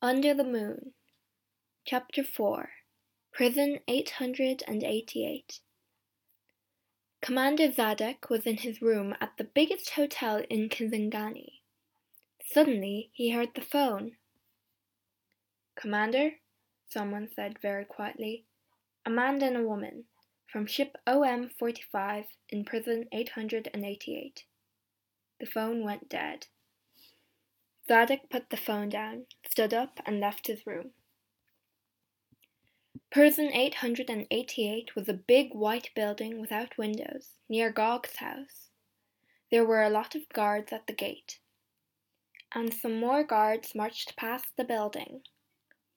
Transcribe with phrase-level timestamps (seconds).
[0.00, 0.92] Under the Moon,
[1.84, 2.68] Chapter 4
[3.32, 5.58] Prison 888
[7.20, 11.62] Commander Zadok was in his room at the biggest hotel in Kisangani.
[12.46, 14.12] Suddenly he heard the phone.
[15.76, 16.34] Commander,
[16.88, 18.44] someone said very quietly,
[19.04, 20.04] a man and a woman,
[20.46, 24.44] from ship OM 45 in prison 888.
[25.40, 26.46] The phone went dead.
[27.88, 30.90] Zadok put the phone down, stood up, and left his room.
[33.10, 38.68] Prison 888 was a big white building without windows, near Gog's house.
[39.50, 41.38] There were a lot of guards at the gate.
[42.54, 45.22] And some more guards marched past the building.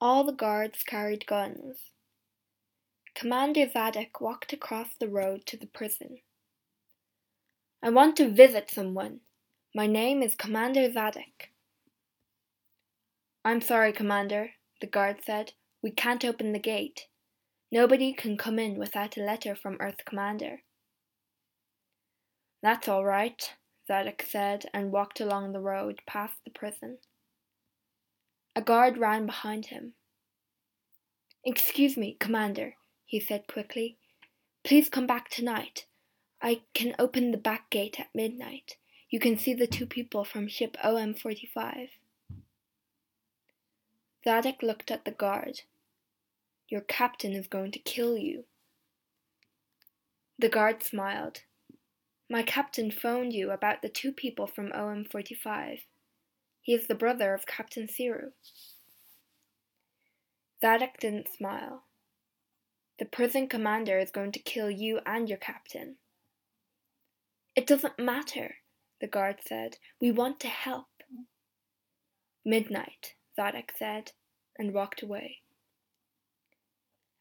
[0.00, 1.92] All the guards carried guns.
[3.14, 6.18] Commander Zadok walked across the road to the prison.
[7.80, 9.20] I want to visit someone.
[9.74, 11.50] My name is Commander Zadok.
[13.46, 14.50] I'm sorry, Commander,
[14.80, 15.52] the guard said.
[15.80, 17.02] We can't open the gate.
[17.70, 20.62] Nobody can come in without a letter from Earth Commander.
[22.60, 23.54] That's all right,
[23.86, 26.98] Zadok said and walked along the road past the prison.
[28.56, 29.92] A guard ran behind him.
[31.44, 33.96] Excuse me, Commander, he said quickly.
[34.64, 35.86] Please come back tonight.
[36.42, 38.72] I can open the back gate at midnight.
[39.08, 41.90] You can see the two people from ship OM 45.
[44.26, 45.60] Zadok looked at the guard.
[46.68, 48.44] Your captain is going to kill you.
[50.36, 51.42] The guard smiled.
[52.28, 55.86] My captain phoned you about the two people from OM 45.
[56.60, 58.32] He is the brother of Captain Siru.
[60.60, 61.84] Zadok didn't smile.
[62.98, 65.96] The prison commander is going to kill you and your captain.
[67.54, 68.56] It doesn't matter,
[69.00, 69.76] the guard said.
[70.00, 70.88] We want to help.
[72.44, 74.12] Midnight, Zadok said,
[74.58, 75.42] and walked away.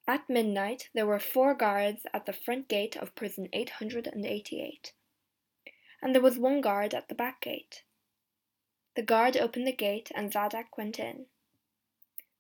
[0.08, 4.94] At midnight, there were four guards at the front gate of prison 888,
[6.02, 7.84] and there was one guard at the back gate.
[8.96, 11.26] The guard opened the gate and Zadok went in.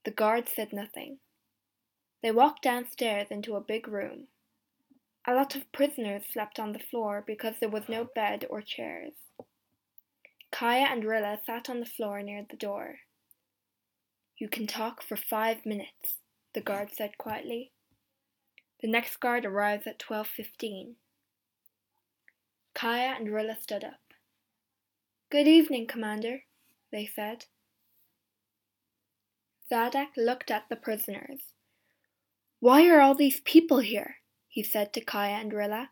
[0.05, 1.17] The guard said nothing.
[2.21, 4.27] They walked downstairs into a big room.
[5.27, 9.13] A lot of prisoners slept on the floor because there was no bed or chairs.
[10.51, 12.99] Kaya and Rilla sat on the floor near the door.
[14.37, 16.17] You can talk for five minutes,
[16.53, 17.71] the guard said quietly.
[18.81, 20.95] The next guard arrives at 12.15.
[22.73, 24.01] Kaya and Rilla stood up.
[25.31, 26.43] Good evening, Commander,
[26.91, 27.45] they said.
[29.69, 31.53] Zadok looked at the prisoners.
[32.59, 34.17] Why are all these people here?
[34.49, 35.89] he said to Kaya and Rilla.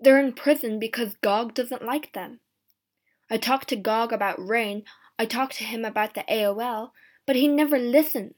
[0.00, 2.40] They're in prison because Gog doesn't like them.
[3.30, 4.84] I talked to Gog about rain,
[5.18, 6.90] I talked to him about the AOL,
[7.26, 8.34] but he never listens.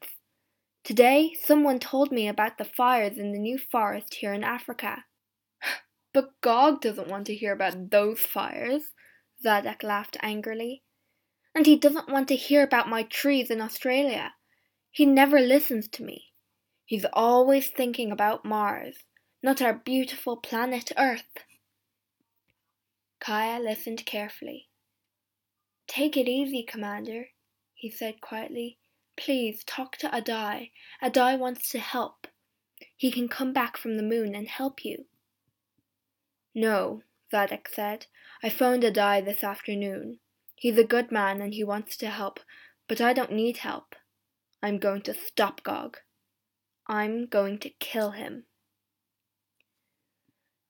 [0.83, 5.05] Today, someone told me about the fires in the new forest here in Africa.
[6.13, 8.93] but Gog doesn't want to hear about those fires,
[9.41, 10.83] Zadok laughed angrily.
[11.55, 14.33] And he doesn't want to hear about my trees in Australia.
[14.91, 16.33] He never listens to me.
[16.85, 18.97] He's always thinking about Mars,
[19.41, 21.45] not our beautiful planet Earth.
[23.19, 24.67] Kaya listened carefully.
[25.87, 27.29] Take it easy, Commander,
[27.75, 28.77] he said quietly.
[29.15, 30.71] Please talk to Adai.
[31.03, 32.27] Adai wants to help.
[32.95, 35.05] He can come back from the moon and help you.
[36.53, 38.07] No, Zadok said.
[38.41, 40.19] I phoned Adai this afternoon.
[40.55, 42.39] He's a good man and he wants to help,
[42.87, 43.95] but I don't need help.
[44.63, 45.97] I'm going to stop Gog.
[46.87, 48.45] I'm going to kill him.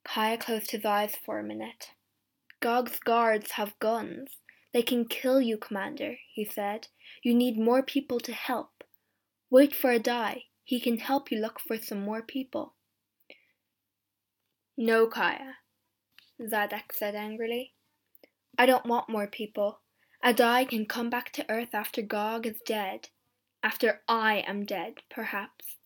[0.03, 1.91] Kaya closed his eyes for a minute.
[2.61, 4.29] Gog's guards have guns.
[4.75, 6.89] They can kill you, Commander, he said.
[7.23, 8.83] You need more people to help.
[9.49, 10.47] Wait for Adai.
[10.65, 12.75] He can help you look for some more people.
[14.77, 15.59] No, Kaya,
[16.45, 17.71] Zadok said angrily.
[18.57, 19.79] I don't want more people.
[20.21, 23.07] Adai can come back to Earth after Gog is dead.
[23.63, 25.77] After I am dead, perhaps.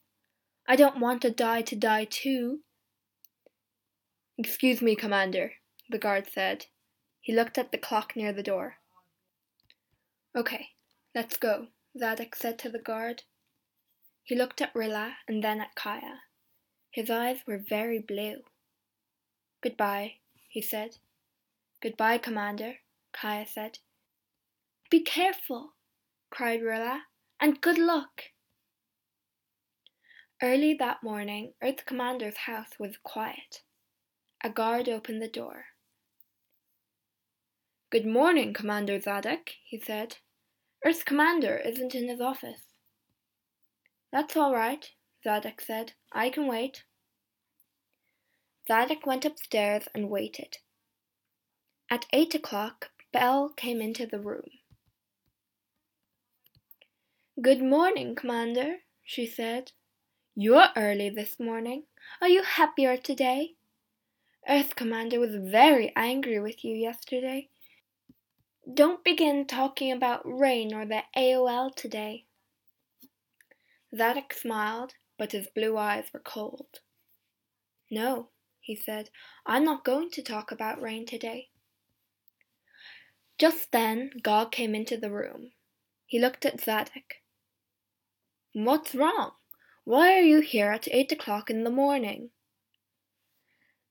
[0.67, 2.61] I don't want Adai to die too.
[4.39, 5.51] Excuse me, Commander,
[5.91, 6.65] the guard said.
[7.21, 8.78] He looked at the clock near the door.
[10.37, 10.67] Okay,
[11.15, 11.67] let's go,
[11.97, 13.23] Zadok said to the guard.
[14.23, 16.21] He looked at Rilla and then at Kaya.
[16.91, 18.37] His eyes were very blue.
[19.63, 20.15] Goodbye,
[20.47, 20.97] he said.
[21.81, 22.75] Goodbye, Commander,
[23.11, 23.79] Kaya said.
[24.91, 25.73] Be careful,
[26.29, 27.03] cried Rilla,
[27.39, 28.23] and good luck.
[30.41, 33.61] Early that morning, Earth Commander's house was quiet.
[34.43, 35.65] A guard opened the door.
[37.91, 40.17] Good morning, Commander Zadok, he said.
[40.85, 42.61] Earth commander isn't in his office.
[44.11, 44.91] That's all right,
[45.23, 45.93] Zadok said.
[46.13, 46.83] I can wait.
[48.67, 50.57] Zadok went upstairs and waited.
[51.89, 54.51] At eight o'clock, Belle came into the room.
[57.41, 59.71] Good morning, Commander, she said.
[60.35, 61.85] You're early this morning.
[62.21, 63.55] Are you happier today?
[64.47, 67.49] Earth Commander was very angry with you yesterday.
[68.71, 72.25] Don't begin talking about rain or the AOL today.
[73.95, 76.81] Zadok smiled, but his blue eyes were cold.
[77.89, 78.29] No,
[78.59, 79.09] he said,
[79.45, 81.49] I'm not going to talk about rain today.
[83.39, 85.51] Just then, Gog came into the room.
[86.05, 87.15] He looked at Zadok.
[88.53, 89.31] What's wrong?
[89.83, 92.29] Why are you here at eight o'clock in the morning?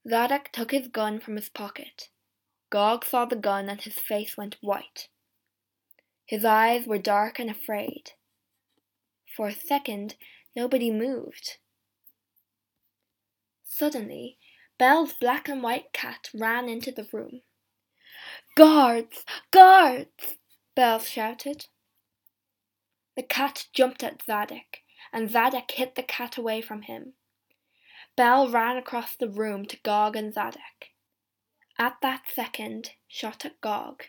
[0.08, 2.10] Zadok took his gun from his pocket.
[2.70, 5.08] Gog saw the gun and his face went white.
[6.26, 8.12] His eyes were dark and afraid.
[9.34, 10.16] For a second,
[10.54, 11.58] nobody moved.
[13.64, 14.38] Suddenly,
[14.78, 17.42] Belle's black and white cat ran into the room.
[18.56, 19.24] Guards!
[19.50, 20.36] Guards!
[20.74, 21.66] Belle shouted.
[23.16, 24.78] The cat jumped at Zadok,
[25.12, 27.14] and Zadok hit the cat away from him.
[28.16, 30.90] Belle ran across the room to Gog and Zadok.
[31.78, 34.04] At that second, shot at Gog.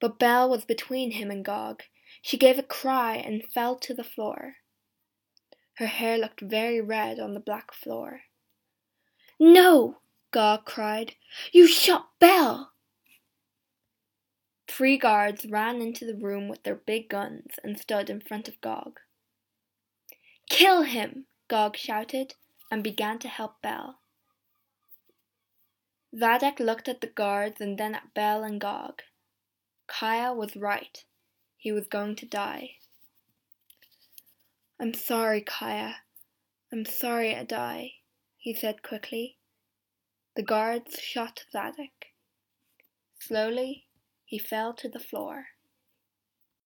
[0.00, 1.82] But Belle was between him and Gog.
[2.22, 4.56] She gave a cry and fell to the floor.
[5.74, 8.22] Her hair looked very red on the black floor.
[9.38, 9.98] No!
[10.30, 11.16] Gog cried.
[11.52, 12.72] You shot Belle!
[14.68, 18.60] Three guards ran into the room with their big guns and stood in front of
[18.60, 19.00] Gog.
[20.48, 21.26] Kill him!
[21.48, 22.34] Gog shouted
[22.70, 23.98] and began to help Belle.
[26.16, 29.02] Zadok looked at the guards and then at Belle and Gog.
[29.86, 31.04] Kaya was right.
[31.56, 32.76] He was going to die.
[34.80, 35.96] I'm sorry, Kaya.
[36.72, 37.94] I'm sorry I die,
[38.38, 39.36] he said quickly.
[40.36, 42.06] The guards shot Zadok.
[43.18, 43.86] Slowly,
[44.24, 45.46] he fell to the floor.